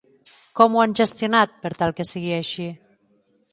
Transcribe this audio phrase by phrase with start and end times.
[0.59, 2.69] Com ho han gestionat per tal que sigui així?